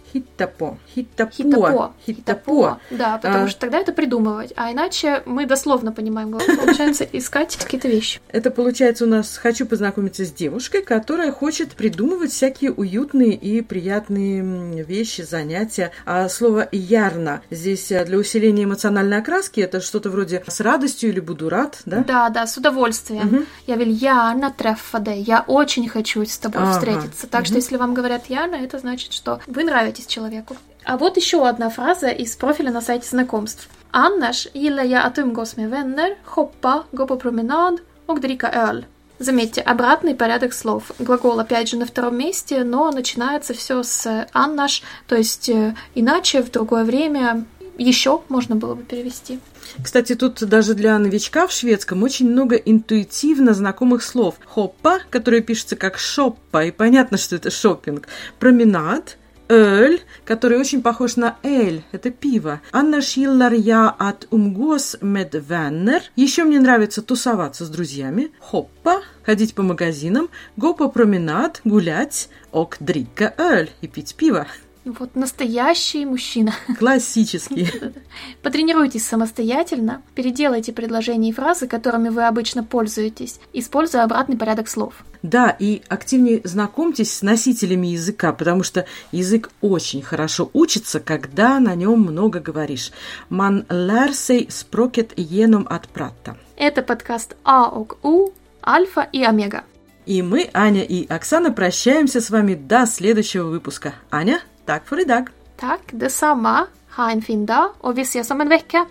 På. 0.58 0.76
Хитопо. 0.94 1.94
Hitta 2.06 2.34
på. 2.44 2.76
Да, 2.90 3.18
потому 3.18 3.44
А. 3.44 3.48
что 3.48 3.60
тогда 3.60 3.78
это 3.78 3.92
придумывать. 3.92 4.52
А 4.56 4.70
иначе 4.70 5.22
мы 5.26 5.46
дословно 5.46 5.92
понимаем 5.92 6.30
получается 6.30 7.04
искать 7.12 7.56
какие-то 7.56 7.88
вещи. 7.88 8.20
Это 8.28 8.50
получается 8.50 9.04
у 9.04 9.08
нас 9.08 9.36
«хочу 9.36 9.66
познакомиться 9.66 10.24
с 10.24 10.32
девушкой», 10.32 10.82
которая 10.82 11.32
хочет 11.32 11.72
придумывать 11.72 12.32
всякие 12.32 12.70
уютные 12.72 13.34
и 13.34 13.62
приятные 13.62 14.84
вещи, 14.84 15.22
занятия. 15.22 15.90
А 16.04 16.28
слово 16.28 16.68
«ярно» 17.14 17.42
здесь 17.50 17.90
э, 17.92 18.04
для 18.04 18.18
усиления 18.18 18.64
эмоциональной 18.64 19.18
окраски 19.18 19.60
это 19.60 19.80
что-то 19.80 20.10
вроде 20.10 20.42
«с 20.46 20.60
радостью» 20.60 21.10
или 21.10 21.20
«буду 21.20 21.48
рад», 21.48 21.78
да? 21.86 22.04
Да, 22.06 22.28
да, 22.28 22.46
с 22.46 22.56
удовольствием. 22.56 23.26
Мгм. 23.26 23.46
Я 23.66 23.76
gärna 23.76 24.52
träffa 24.56 25.00
dig. 25.00 25.24
Я 25.26 25.44
очень 25.46 25.88
хочу 25.88 26.24
с 26.24 26.38
тобой 26.38 26.62
Ага, 26.62 26.72
встретиться. 26.72 27.26
Так 27.26 27.44
что 27.44 27.54
мгм. 27.54 27.60
если 27.60 27.76
вам 27.76 27.94
говорят 27.94 28.26
Яна, 28.26 28.56
это 28.56 28.78
значит, 28.78 29.12
что 29.12 29.40
вы 29.46 29.64
нравитесь 29.64 30.06
человеку. 30.06 30.56
А 30.84 30.96
вот 30.96 31.16
еще 31.16 31.46
одна 31.48 31.70
фраза 31.70 32.08
из 32.08 32.36
профиля 32.36 32.70
на 32.70 32.80
сайте 32.80 33.08
знакомств. 33.08 33.68
Annars 33.92 34.48
gillar 34.54 34.84
jag 34.84 35.04
att 35.04 35.18
umgås 35.18 35.56
med 35.56 35.70
vänner, 35.70 36.16
shoppa, 36.24 36.84
gå 36.90 37.06
på 37.06 37.16
promenad 37.16 37.80
och 38.06 38.20
dricka 38.20 38.50
öl. 38.50 38.84
Заметьте, 39.18 39.60
обратный 39.60 40.14
порядок 40.14 40.52
слов. 40.52 40.90
Глагол 40.98 41.38
опять 41.38 41.68
же 41.68 41.76
на 41.76 41.86
втором 41.86 42.18
месте, 42.18 42.64
но 42.64 42.90
начинается 42.90 43.54
все 43.54 43.82
с 43.82 44.26
«annars», 44.34 44.82
то 45.06 45.14
есть 45.14 45.48
э, 45.48 45.76
иначе, 45.94 46.42
в 46.42 46.50
другое 46.50 46.84
время, 46.84 47.44
еще 47.78 48.22
можно 48.28 48.56
было 48.56 48.74
бы 48.74 48.82
перевести. 48.82 49.40
Кстати, 49.82 50.14
тут 50.14 50.42
даже 50.44 50.74
для 50.74 50.98
новичка 50.98 51.46
в 51.46 51.52
шведском 51.52 52.02
очень 52.02 52.28
много 52.30 52.56
интуитивно 52.56 53.54
знакомых 53.54 54.02
слов. 54.02 54.36
Хоппа, 54.46 54.98
которое 55.10 55.40
пишется 55.40 55.76
как 55.76 55.98
шоппа, 55.98 56.64
и 56.64 56.70
понятно, 56.70 57.16
что 57.16 57.36
это 57.36 57.50
шопинг. 57.50 58.08
Променад, 58.38 59.16
Ölь, 59.48 60.00
который 60.24 60.58
очень 60.58 60.82
похож 60.82 61.16
на 61.16 61.36
эль, 61.42 61.82
это 61.92 62.10
пиво. 62.10 62.60
Annars 62.72 63.16
gillar 63.16 63.52
jag 63.52 63.94
att 63.98 64.26
umgås 64.30 64.96
med 65.02 65.34
vänner. 65.34 66.00
Еще 66.16 66.44
мне 66.44 66.58
нравится 66.60 67.02
тусоваться 67.02 67.66
с 67.66 67.68
друзьями. 67.68 68.32
Хоппа, 68.40 69.02
ходить 69.24 69.54
по 69.54 69.62
магазинам. 69.62 70.28
På 70.56 70.92
promenad, 70.94 71.60
гулять. 71.64 72.28
Och 72.50 72.76
dricka 72.80 73.34
öl, 73.36 73.68
и 73.80 73.86
пить 73.88 74.14
пиво. 74.14 74.46
Вот 74.84 75.16
настоящий 75.16 76.04
мужчина. 76.04 76.54
Классический. 76.78 77.70
Потренируйтесь 78.42 79.06
самостоятельно, 79.06 80.02
переделайте 80.14 80.72
предложения 80.74 81.30
и 81.30 81.32
фразы, 81.32 81.66
которыми 81.66 82.10
вы 82.10 82.26
обычно 82.26 82.62
пользуетесь, 82.62 83.40
используя 83.54 84.04
обратный 84.04 84.36
порядок 84.36 84.68
слов. 84.68 84.94
Да, 85.22 85.56
и 85.58 85.80
активнее 85.88 86.42
знакомьтесь 86.44 87.14
с 87.14 87.22
носителями 87.22 87.86
языка, 87.86 88.32
потому 88.34 88.62
что 88.62 88.84
язык 89.10 89.50
очень 89.62 90.02
хорошо 90.02 90.50
учится, 90.52 91.00
когда 91.00 91.58
на 91.60 91.74
нем 91.74 92.00
много 92.00 92.40
говоришь. 92.40 92.92
Man 93.30 93.66
sig 94.12 94.48
språket 94.50 95.14
genom 95.16 95.66
att 95.66 95.88
prata. 95.88 96.36
Это 96.56 96.82
подкаст 96.82 97.36
А 97.42 97.70
ок 97.70 97.96
У, 98.02 98.32
Альфа 98.62 99.00
и 99.00 99.24
Омега. 99.24 99.64
И 100.04 100.20
мы, 100.20 100.50
Аня 100.52 100.82
и 100.82 101.06
Оксана, 101.08 101.50
прощаемся 101.50 102.20
с 102.20 102.28
вами 102.28 102.54
до 102.54 102.84
следующего 102.84 103.48
выпуска. 103.48 103.94
Аня, 104.10 104.40
Takk 104.66 104.86
for 104.88 105.00
i 105.00 105.04
dag. 105.04 105.28
Takk. 105.60 105.92
Det 106.00 106.12
samme. 106.12 106.66
Ha 106.96 107.10
en 107.10 107.22
fin 107.22 107.46
dag, 107.46 107.74
og 107.80 107.96
vi 107.96 108.04
ses 108.04 108.30
om 108.30 108.40
en 108.40 108.52
uke. 108.52 108.86